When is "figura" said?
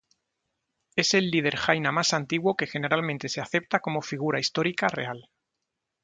4.01-4.39